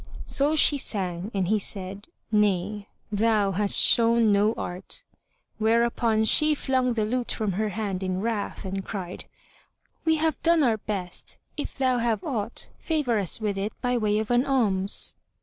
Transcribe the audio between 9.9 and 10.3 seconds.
"We